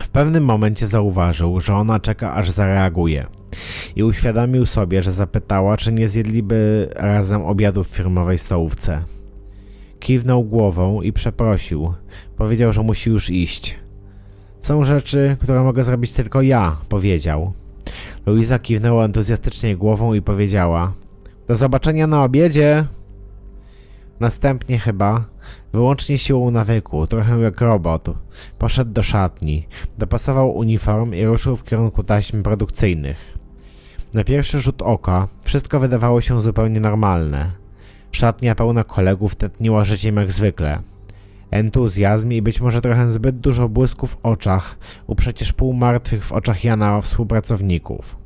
[0.03, 3.27] W pewnym momencie zauważył, że ona czeka aż zareaguje
[3.97, 9.05] i uświadomił sobie, że zapytała, czy nie zjedliby razem obiadu w firmowej stołówce.
[10.01, 11.95] Kiwnął głową i przeprosił.
[12.37, 13.84] Powiedział, że musi już iść.
[14.65, 17.53] Są rzeczy, które mogę zrobić tylko ja, powiedział.
[18.27, 20.93] Luiza kiwnęła entuzjastycznie głową i powiedziała:
[21.49, 22.87] Do zobaczenia na obiedzie.
[24.21, 25.25] Następnie chyba,
[25.73, 28.09] wyłącznie siłą nawyku, trochę jak robot,
[28.59, 29.67] poszedł do szatni,
[29.99, 33.39] dopasował uniform i ruszył w kierunku taśm produkcyjnych.
[34.15, 37.53] Na pierwszy rzut oka wszystko wydawało się zupełnie normalne.
[38.13, 40.94] Szatnia pełna kolegów tętniła życiem jak zwykle.
[41.51, 46.65] Entuzjazm i być może trochę zbyt dużo błysku w oczach u przecież półmartwych w oczach
[46.65, 48.17] Jana współpracowników.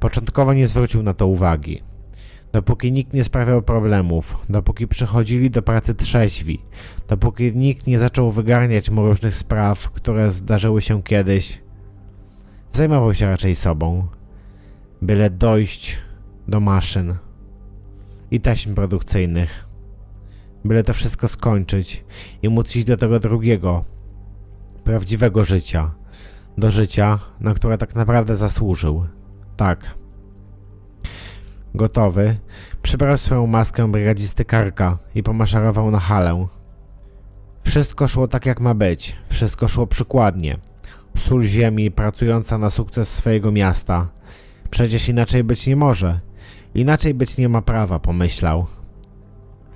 [0.00, 1.82] Początkowo nie zwrócił na to uwagi.
[2.52, 6.62] Dopóki nikt nie sprawiał problemów, dopóki przychodzili do pracy trzeźwi,
[7.08, 11.62] dopóki nikt nie zaczął wygarniać mu różnych spraw, które zdarzyły się kiedyś,
[12.70, 14.06] zajmował się raczej sobą.
[15.02, 15.98] Byle dojść
[16.48, 17.14] do maszyn
[18.30, 19.69] i taśm produkcyjnych.
[20.64, 22.04] Byle to wszystko skończyć
[22.42, 23.84] i móc iść do tego drugiego,
[24.84, 25.90] prawdziwego życia.
[26.58, 29.06] Do życia, na które tak naprawdę zasłużył.
[29.56, 29.94] Tak.
[31.74, 32.36] Gotowy,
[32.82, 36.46] przybrał swoją maskę brygadzisty Karka i pomaszerował na halę.
[37.64, 40.58] Wszystko szło tak jak ma być, wszystko szło przykładnie.
[41.16, 44.08] Sól ziemi pracująca na sukces swojego miasta.
[44.70, 46.20] Przecież inaczej być nie może.
[46.74, 48.66] Inaczej być nie ma prawa, pomyślał.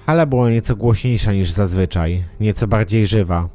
[0.06, 3.48] Hala była nieco głośniejsza niż zazwyczaj, nieco bardziej żywa.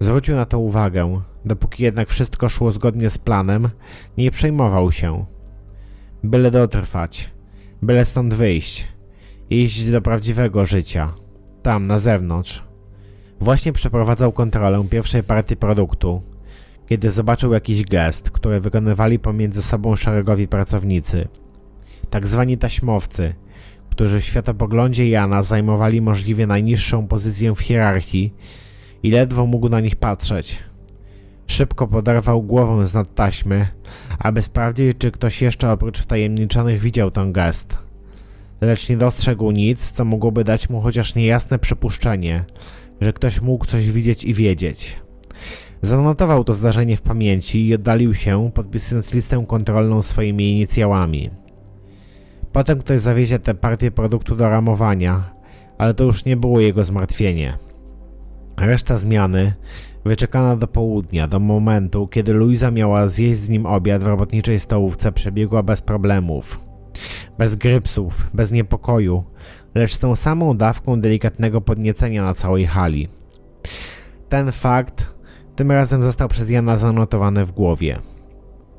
[0.00, 3.68] Zwrócił na to uwagę, dopóki jednak wszystko szło zgodnie z planem,
[4.18, 5.24] nie przejmował się.
[6.24, 7.30] Byle dotrwać,
[7.82, 8.88] byle stąd wyjść,
[9.50, 11.14] iść do prawdziwego życia,
[11.62, 12.64] tam na zewnątrz.
[13.40, 16.22] Właśnie przeprowadzał kontrolę pierwszej partii produktu,
[16.86, 21.28] kiedy zobaczył jakiś gest, który wykonywali pomiędzy sobą szeregowi pracownicy.
[22.10, 23.34] Tak zwani taśmowcy,
[23.98, 28.34] którzy w światopoglądzie Jana zajmowali możliwie najniższą pozycję w hierarchii
[29.02, 30.58] i ledwo mógł na nich patrzeć.
[31.46, 33.66] Szybko poderwał głowę z nad taśmy,
[34.18, 37.78] aby sprawdzić, czy ktoś jeszcze oprócz wtajemniczonych widział ten gest.
[38.60, 42.44] Lecz nie dostrzegł nic, co mogłoby dać mu chociaż niejasne przypuszczenie,
[43.00, 44.96] że ktoś mógł coś widzieć i wiedzieć.
[45.82, 51.30] Zanotował to zdarzenie w pamięci i oddalił się, podpisując listę kontrolną swoimi inicjałami.
[52.52, 55.30] Potem ktoś zawiezie tę partię produktu do ramowania,
[55.78, 57.58] ale to już nie było jego zmartwienie.
[58.56, 59.52] Reszta zmiany
[60.04, 65.12] wyczekana do południa, do momentu, kiedy Luisa miała zjeść z nim obiad w robotniczej stołówce,
[65.12, 66.60] przebiegła bez problemów.
[67.38, 69.24] Bez grypsów, bez niepokoju,
[69.74, 73.08] lecz z tą samą dawką delikatnego podniecenia na całej hali.
[74.28, 75.14] Ten fakt
[75.56, 77.98] tym razem został przez Jana zanotowany w głowie.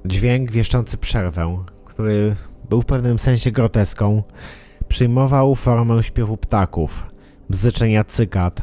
[0.05, 2.35] Dźwięk wieszczący przerwę, który
[2.69, 4.23] był w pewnym sensie groteską,
[4.87, 7.07] przyjmował formę śpiewu ptaków,
[7.49, 8.61] bzyczenia cykad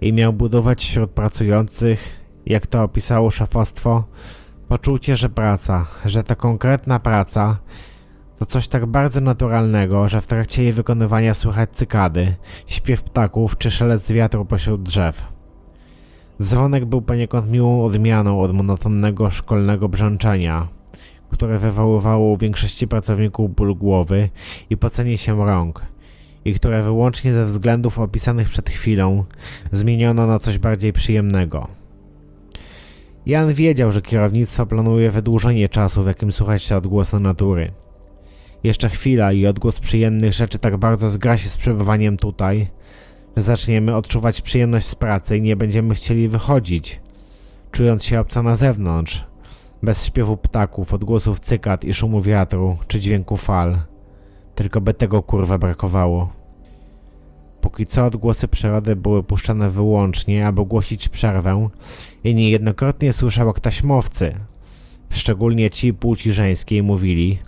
[0.00, 4.04] i miał budować wśród pracujących, jak to opisało szefostwo,
[4.68, 7.58] poczucie, że praca, że ta konkretna praca
[8.42, 12.34] To coś tak bardzo naturalnego, że w trakcie jej wykonywania słychać cykady,
[12.66, 15.24] śpiew ptaków czy szelest wiatru pośród drzew.
[16.42, 20.68] Dzwonek był poniekąd miłą odmianą od monotonnego szkolnego brzęczenia,
[21.32, 24.28] które wywoływało u większości pracowników ból głowy
[24.70, 25.82] i pocenie się rąk,
[26.44, 29.24] i które wyłącznie ze względów opisanych przed chwilą
[29.72, 31.68] zmieniono na coś bardziej przyjemnego.
[33.26, 37.72] Jan wiedział, że kierownictwo planuje wydłużenie czasu, w jakim słuchać się odgłosu natury.
[38.64, 42.70] Jeszcze chwila i odgłos przyjemnych rzeczy tak bardzo zgra się z przebywaniem tutaj,
[43.36, 47.00] że zaczniemy odczuwać przyjemność z pracy i nie będziemy chcieli wychodzić,
[47.72, 49.24] czując się obco na zewnątrz,
[49.82, 53.78] bez śpiewu ptaków, odgłosów cykad i szumu wiatru czy dźwięku fal.
[54.54, 56.32] Tylko by tego kurwa brakowało.
[57.60, 61.68] Póki co odgłosy przyrody były puszczane wyłącznie, aby ogłosić przerwę
[62.24, 64.34] i niejednokrotnie słyszał jak taśmowcy,
[65.10, 67.38] szczególnie ci płci żeńskiej, mówili,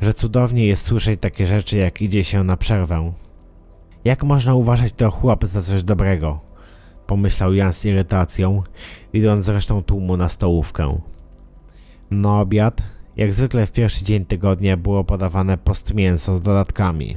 [0.00, 3.12] że cudownie jest słyszeć takie rzeczy, jak idzie się na przerwę.
[4.04, 6.40] Jak można uważać to chłop za coś dobrego?
[7.06, 8.62] Pomyślał Jan z irytacją,
[9.12, 10.98] idąc zresztą tłumu na stołówkę.
[12.14, 12.82] Na obiad,
[13.16, 17.16] jak zwykle w pierwszy dzień tygodnia, było podawane postmięso z dodatkami.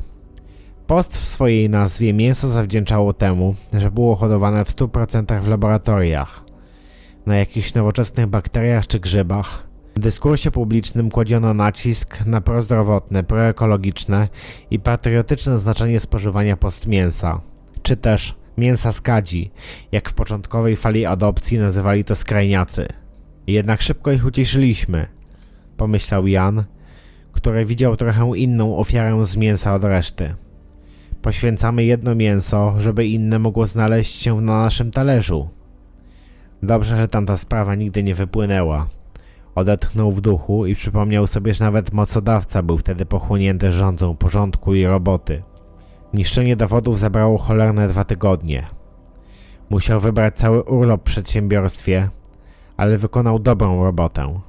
[0.88, 6.44] Post w swojej nazwie mięso zawdzięczało temu, że było hodowane w 100% w laboratoriach,
[7.26, 9.68] na jakichś nowoczesnych bakteriach czy grzybach.
[9.96, 14.28] W dyskursie publicznym kładziono nacisk na prozdrowotne, proekologiczne
[14.72, 17.42] i patriotyczne znaczenie spożywania postmięsa,
[17.84, 19.52] czy też mięsa z kadzi,
[19.92, 22.88] jak w początkowej fali adopcji nazywali to skrajniacy.
[23.48, 25.08] Jednak szybko ich ucieszyliśmy,
[25.78, 26.64] pomyślał Jan,
[27.32, 30.36] który widział trochę inną ofiarę z mięsa od reszty.
[31.22, 35.50] Poświęcamy jedno mięso, żeby inne mogło znaleźć się na naszym talerzu.
[36.64, 38.88] Dobrze, że tamta sprawa nigdy nie wypłynęła.
[39.56, 44.86] Odetchnął w duchu i przypomniał sobie, że nawet mocodawca był wtedy pochłonięty rządzą porządku i
[44.86, 45.44] roboty.
[46.14, 48.68] Niszczenie dowodów zabrało cholerne dwa tygodnie.
[49.70, 52.10] Musiał wybrać cały urlop w przedsiębiorstwie,
[52.78, 54.40] ale wykonał dobrą robotę.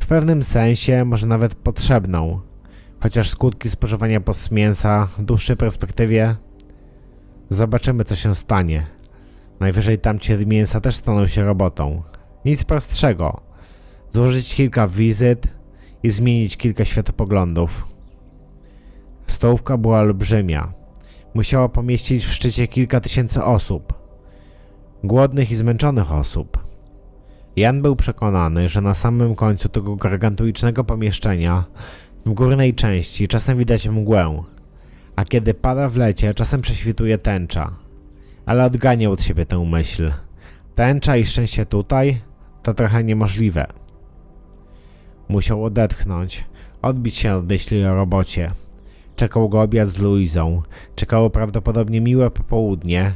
[0.00, 2.40] W pewnym sensie, może nawet potrzebną,
[3.00, 6.36] chociaż skutki spożywania postmięsa w dłuższej perspektywie
[7.50, 8.86] zobaczymy, co się stanie.
[9.60, 12.02] Najwyżej tamci mięsa też staną się robotą.
[12.44, 13.40] Nic prostszego.
[14.12, 15.48] Złożyć kilka wizyt
[16.02, 17.88] i zmienić kilka światopoglądów.
[19.26, 20.72] Stołówka była olbrzymia.
[21.34, 23.94] Musiała pomieścić w szczycie kilka tysięcy osób.
[25.04, 26.67] Głodnych i zmęczonych osób.
[27.58, 31.64] Jan był przekonany, że na samym końcu tego gargantuicznego pomieszczenia
[32.26, 34.42] w górnej części czasem widać mgłę,
[35.16, 37.70] a kiedy pada w lecie, czasem prześwituje tęcza.
[38.46, 40.12] Ale odganiał od siebie tę myśl.
[40.74, 42.20] Tęcza i szczęście tutaj
[42.62, 43.66] to trochę niemożliwe.
[45.28, 46.44] Musiał odetchnąć,
[46.82, 48.52] odbić się od myśli o robocie.
[49.16, 50.62] Czekał go obiad z Luizą.
[50.96, 53.14] Czekało prawdopodobnie miłe popołudnie,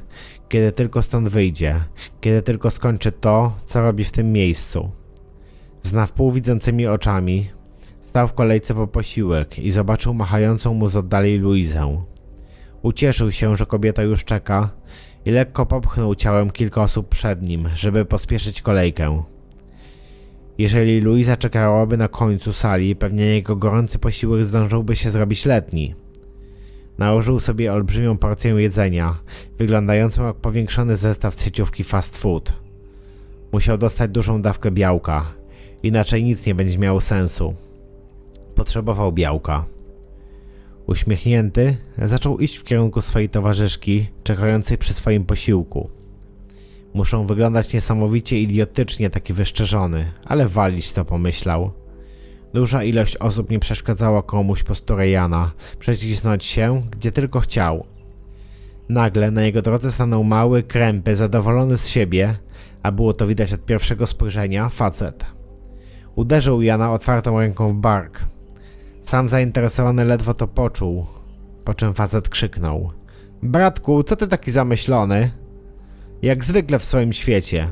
[0.52, 1.80] kiedy tylko stąd wyjdzie,
[2.20, 4.90] kiedy tylko skończy to, co robi w tym miejscu.
[5.82, 7.50] Z na widzącymi oczami
[8.00, 12.02] stał w kolejce po posiłek i zobaczył machającą mu z oddali Luizę.
[12.82, 14.70] Ucieszył się, że kobieta już czeka
[15.24, 19.22] i lekko popchnął ciałem kilka osób przed nim, żeby pospieszyć kolejkę.
[20.58, 25.94] Jeżeli Luiza czekałaby na końcu sali, pewnie jego gorący posiłek zdążyłby się zrobić letni.
[26.98, 29.18] Nałożył sobie olbrzymią porcję jedzenia,
[29.59, 32.52] wyglądającą jak powiększony zestaw z sieciówki fast food.
[33.52, 35.35] Musiał dostać dużą dawkę białka,
[35.83, 37.55] inaczej nic nie będzie miało sensu.
[38.55, 39.64] Potrzebował białka.
[40.87, 45.90] Uśmiechnięty, zaczął iść w kierunku swojej towarzyszki, czekającej przy swoim posiłku.
[46.94, 51.81] Muszą wyglądać niesamowicie idiotycznie taki wyszczerzony, ale walić to pomyślał.
[52.54, 57.86] Duża ilość osób nie przeszkadzała komuś posturę Jana przecisnąć się, gdzie tylko chciał.
[58.88, 62.36] Nagle na jego drodze stanął mały, krępy, zadowolony z siebie,
[62.82, 65.26] a było to widać od pierwszego spojrzenia, facet.
[66.14, 68.20] Uderzył Jana otwartą ręką w bark.
[69.02, 71.06] Sam zainteresowany ledwo to poczuł,
[71.64, 72.92] po czym facet krzyknął.
[73.42, 75.30] Bratku, co ty taki zamyślony?
[76.22, 77.70] Jak zwykle w swoim świecie.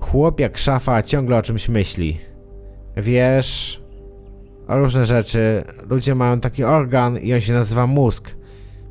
[0.00, 2.27] Chłop jak szafa ciągle o czymś myśli.
[2.98, 3.80] Wiesz,
[4.68, 5.64] o różne rzeczy.
[5.90, 8.30] Ludzie mają taki organ i on się nazywa mózg.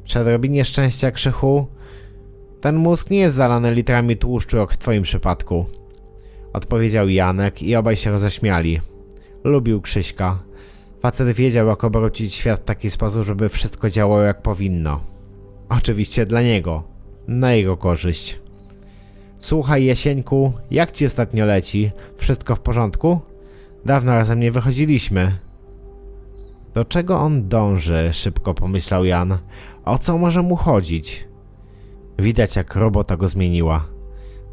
[0.04, 1.67] Przy odrobinie szczęścia krzychu,
[2.62, 5.65] ten mózg nie jest zalany litrami tłuszczu jak w twoim przypadku.
[6.54, 8.82] Odpowiedział Janek i obaj się roześmiali.
[9.43, 10.39] Lubił Krzyśka.
[11.02, 15.04] Facet wiedział, jak obrócić świat w taki sposób, żeby wszystko działało jak powinno.
[15.70, 16.84] Oczywiście dla niego.
[17.28, 18.39] Na jego korzyść.
[19.39, 21.89] Słuchaj, Jasieńku, jak ci ostatnio leci?
[22.17, 23.20] Wszystko w porządku?
[23.86, 25.38] Dawno razem nie wychodziliśmy.
[26.74, 28.10] Do czego on dąży?
[28.13, 29.38] Szybko pomyślał Jan.
[29.86, 31.28] O co może mu chodzić?
[32.20, 33.86] Widać, jak robota go zmieniła.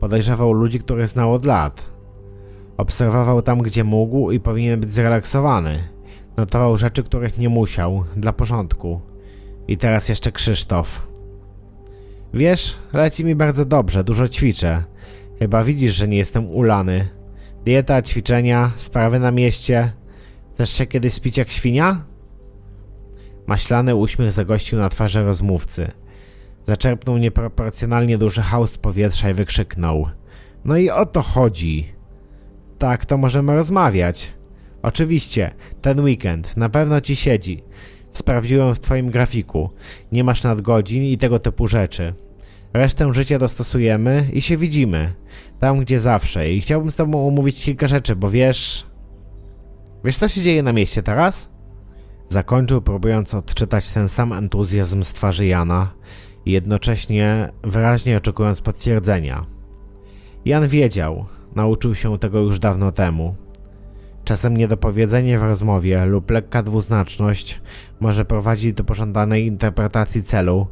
[0.00, 1.86] Podejrzewał ludzi, których znał od lat.
[2.76, 5.78] Obserwował tam, gdzie mógł i powinien być zrelaksowany.
[6.36, 9.00] Notował rzeczy, których nie musiał, dla porządku.
[9.68, 11.06] I teraz jeszcze Krzysztof.
[12.34, 14.84] Wiesz, leci mi bardzo dobrze, dużo ćwiczę.
[15.38, 17.08] Chyba widzisz, że nie jestem ulany.
[17.64, 19.92] Dieta, ćwiczenia, sprawy na mieście.
[20.52, 22.04] Chcesz się kiedyś spić jak świnia?
[23.46, 25.92] Maślany uśmiech zagościł na twarzy rozmówcy.
[26.66, 30.08] Zaczerpnął nieproporcjonalnie duży haust powietrza i wykrzyknął.
[30.64, 31.92] No i o to chodzi.
[32.78, 34.32] Tak, to możemy rozmawiać.
[34.82, 37.62] Oczywiście, ten weekend na pewno ci siedzi.
[38.10, 39.70] Sprawdziłem w twoim grafiku.
[40.12, 42.14] Nie masz nadgodzin i tego typu rzeczy.
[42.74, 45.12] Resztę życia dostosujemy i się widzimy.
[45.60, 46.52] Tam, gdzie zawsze.
[46.52, 48.86] I chciałbym z tobą omówić kilka rzeczy, bo wiesz...
[50.04, 51.50] Wiesz, co się dzieje na mieście teraz?
[52.28, 55.94] Zakończył, próbując odczytać ten sam entuzjazm z twarzy Jana
[56.46, 59.46] i jednocześnie wyraźnie oczekując potwierdzenia.
[60.44, 63.34] Jan wiedział, nauczył się tego już dawno temu.
[64.24, 67.60] Czasem niedopowiedzenie w rozmowie lub lekka dwuznaczność
[68.00, 70.66] może prowadzić do pożądanej interpretacji celu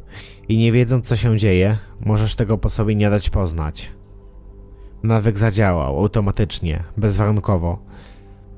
[0.49, 3.91] i nie wiedząc co się dzieje, możesz tego po sobie nie dać poznać.
[5.03, 7.79] Nawyk zadziałał automatycznie, bezwarunkowo.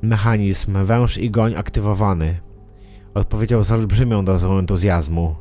[0.01, 2.39] Mechanizm węż i goń aktywowany.
[3.13, 5.35] Odpowiedział z olbrzymią dozą entuzjazmu.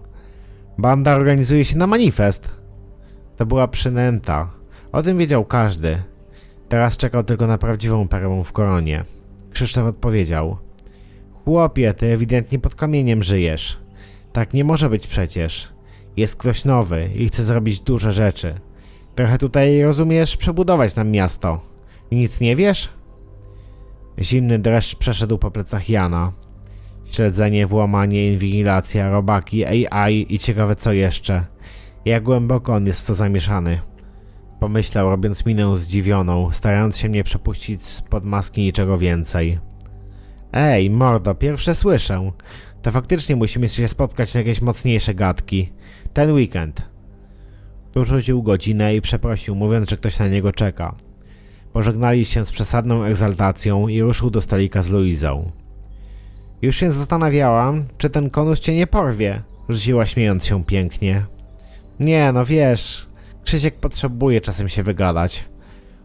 [0.79, 2.53] Banda organizuje się na manifest.
[3.37, 4.51] To była przynęta.
[4.93, 6.03] O tym wiedział każdy.
[6.69, 9.05] Teraz czekał tylko na prawdziwą perłę w koronie.
[9.51, 10.57] Krzysztof odpowiedział.
[11.45, 13.79] Chłopie, ty ewidentnie pod kamieniem żyjesz.
[14.33, 15.74] Tak nie może być przecież.
[16.17, 18.61] Jest ktoś nowy i chce zrobić duże rzeczy.
[19.15, 21.61] Trochę tutaj, rozumiesz, przebudować nam miasto.
[22.13, 22.89] Nic nie wiesz?
[24.21, 26.33] Zimny dreszcz przeszedł po plecach Jana.
[27.05, 31.47] Śledzenie, włamanie, inwigilacja, robaki, AI i ciekawe co jeszcze.
[32.05, 33.81] Jak głęboko on jest w to zamieszany.
[34.61, 39.59] Pomyślał, robiąc minę zdziwioną, starając się mnie przepuścić spod maski niczego więcej.
[40.53, 42.33] Ej, mordo, pierwsze słyszę.
[42.83, 45.73] To faktycznie musimy się spotkać na jakieś mocniejsze gadki.
[46.15, 46.83] Ten weekend.
[47.93, 50.95] Tu rzucił godzinę i przeprosił, mówiąc, że ktoś na niego czeka.
[51.73, 55.51] Pożegnali się z przesadną egzaltacją i ruszył do stolika z Luizą.
[56.63, 61.25] Już się zastanawiałam, czy ten konus cię nie porwie, rzuciła śmiejąc się pięknie.
[62.01, 63.07] Nie, no wiesz,
[63.45, 65.45] Krzysiek potrzebuje czasem się wygadać.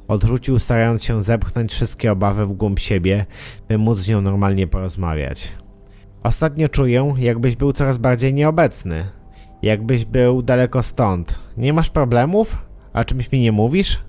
[0.08, 3.26] Odwrócił, starając się zepchnąć wszystkie obawy w głąb siebie,
[3.68, 5.52] by móc z nią normalnie porozmawiać.
[6.24, 9.19] Ostatnio czuję, jakbyś był coraz bardziej nieobecny.
[9.62, 11.40] Jakbyś był daleko stąd.
[11.58, 12.58] Nie masz problemów?
[12.94, 14.00] A czymś mi nie mówisz?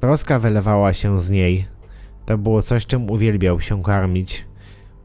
[0.00, 1.66] Troska wylewała się z niej.
[2.26, 4.44] To było coś, czym uwielbiał się karmić.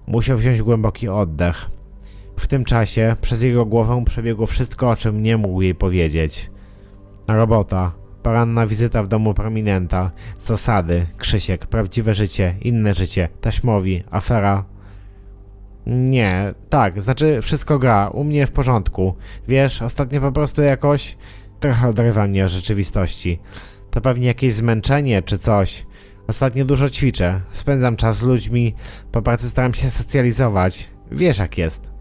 [0.08, 1.70] Musiał wziąć głęboki oddech.
[2.40, 6.50] W tym czasie przez jego głowę przebiegło wszystko, o czym nie mógł jej powiedzieć.
[7.28, 7.92] Robota,
[8.24, 14.66] poranna wizyta w domu prominenta, zasady, Krzysiek, prawdziwe życie, inne życie, taśmowi, afera.
[15.88, 19.16] Nie, tak, znaczy wszystko gra, u mnie w porządku.
[19.48, 21.18] Wiesz, ostatnio po prostu jakoś
[21.60, 23.40] trochę odrywa mnie od rzeczywistości.
[23.92, 25.86] To pewnie jakieś zmęczenie czy coś.
[26.28, 28.76] Ostatnio dużo ćwiczę, spędzam czas z ludźmi,
[29.12, 30.90] po pracy staram się socjalizować.
[31.12, 31.92] Wiesz jak jest.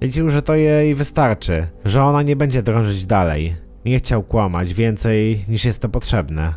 [0.00, 3.56] Liczył, że to jej wystarczy, że ona nie będzie drążyć dalej.
[3.84, 6.54] Nie chciał kłamać więcej niż jest to potrzebne.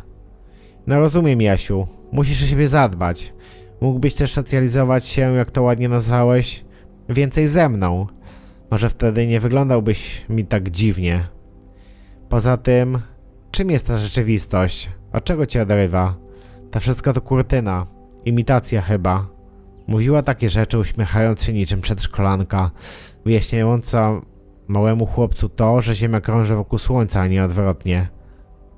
[0.86, 3.32] No rozumiem, Jasiu, musisz o siebie zadbać.
[3.80, 6.64] Mógłbyś też socjalizować się, jak to ładnie nazwałeś,
[7.08, 8.06] więcej ze mną.
[8.70, 11.28] Może wtedy nie wyglądałbyś mi tak dziwnie.
[12.28, 12.98] Poza tym,
[13.50, 14.90] czym jest ta rzeczywistość?
[15.12, 16.14] Od czego cię odrywa?
[16.70, 17.86] To wszystko to kurtyna.
[18.24, 19.26] Imitacja chyba.
[19.86, 22.70] Mówiła takie rzeczy, uśmiechając się niczym przedszkolanka,
[23.24, 24.20] wyjaśniająca
[24.68, 28.08] małemu chłopcu to, że Ziemia krąży wokół Słońca, a nie odwrotnie.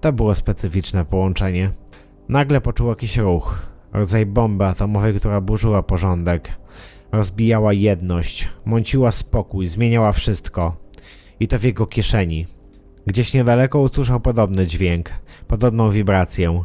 [0.01, 1.71] To było specyficzne połączenie.
[2.29, 3.59] Nagle poczuł jakiś ruch.
[3.93, 6.53] Rodzaj bomby atomowej, która burzyła porządek.
[7.13, 10.77] Rozbijała jedność, mąciła spokój, zmieniała wszystko.
[11.41, 12.47] I to w jego kieszeni.
[13.07, 15.11] Gdzieś niedaleko usłyszał podobny dźwięk,
[15.47, 16.65] podobną wibrację.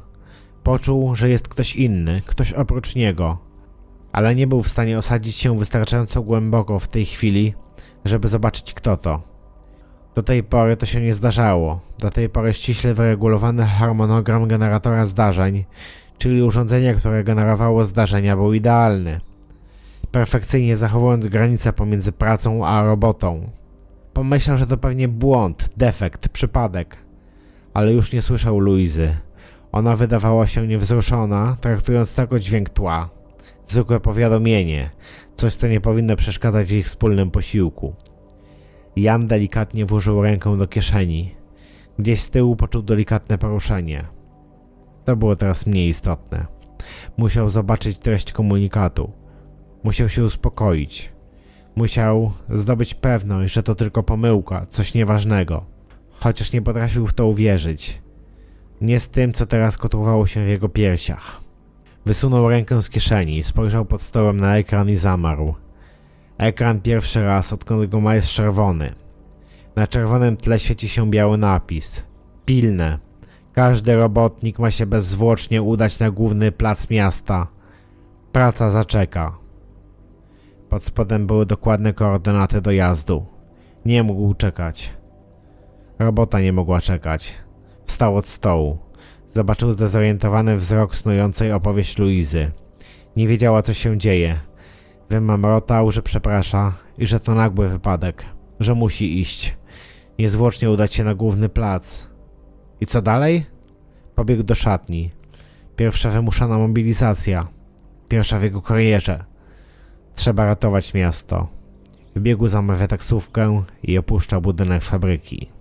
[0.63, 3.37] Poczuł, że jest ktoś inny, ktoś oprócz niego.
[4.11, 7.53] Ale nie był w stanie osadzić się wystarczająco głęboko w tej chwili,
[8.05, 9.21] żeby zobaczyć kto to.
[10.15, 11.79] Do tej pory to się nie zdarzało.
[11.99, 15.65] Do tej pory ściśle wyregulowany harmonogram generatora zdarzeń,
[16.23, 19.21] czyli urządzenie, które generowało zdarzenia, był idealny.
[20.11, 23.49] Perfekcyjnie zachowując granicę pomiędzy pracą a robotą.
[24.13, 26.97] Pomyślał, że to pewnie błąd, defekt, przypadek.
[27.73, 29.15] Ale już nie słyszał Luizy.
[29.71, 33.09] Ona wydawała się niewzruszona, traktując tego dźwięk tła.
[33.65, 34.89] Zwykłe powiadomienie,
[35.35, 37.93] coś co nie powinno przeszkadzać w ich wspólnym posiłku.
[38.95, 41.35] Jan delikatnie włożył rękę do kieszeni.
[41.99, 44.22] Gdzieś z tyłu poczuł delikatne poruszenie.
[45.05, 46.45] To było teraz mniej istotne.
[47.17, 49.11] Musiał zobaczyć treść komunikatu.
[49.83, 51.13] Musiał się uspokoić.
[51.75, 55.65] Musiał zdobyć pewność, że to tylko pomyłka, coś nieważnego.
[56.11, 58.01] Chociaż nie potrafił w to uwierzyć.
[58.81, 61.41] Nie z tym, co teraz kotłowało się w jego piersiach.
[62.05, 65.55] Wysunął rękę z kieszeni, spojrzał pod stołem na ekran i zamarł.
[66.37, 68.93] Ekran pierwszy raz, odkąd go ma jest czerwony.
[69.75, 72.03] Na czerwonym tle świeci się biały napis.
[72.45, 72.99] Pilne.
[73.53, 77.47] Każdy robotnik ma się bezzwłocznie udać na główny plac miasta.
[78.31, 79.37] Praca zaczeka.
[80.69, 83.25] Pod spodem były dokładne koordynaty dojazdu.
[83.85, 84.93] Nie mógł czekać.
[85.99, 87.35] Robota nie mogła czekać.
[87.85, 88.77] Wstał od stołu.
[89.29, 92.51] Zobaczył zdezorientowany wzrok snującej opowieść Luizy.
[93.15, 94.39] Nie wiedziała, co się dzieje.
[95.09, 98.25] Wymamrotał, że przeprasza i że to nagły wypadek,
[98.59, 99.57] że musi iść.
[100.19, 102.12] Niezwłocznie udać się na główny plac.
[102.81, 103.45] I co dalej?
[104.15, 105.11] Pobiegł do szatni.
[105.75, 107.47] Pierwsza wymuszana mobilizacja.
[108.07, 109.25] Pierwsza w jego karierze.
[110.15, 111.47] Trzeba ratować miasto.
[112.15, 115.52] W biegu zamawia taksówkę i opuszcza budynek fabryki.